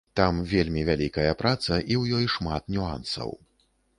Там 0.19 0.35
вельмі 0.53 0.81
вялікая 0.87 1.33
праца, 1.41 1.69
і 1.69 1.93
ў 2.01 2.17
ёй 2.19 2.25
шмат 2.37 2.63
нюансаў. 2.77 3.29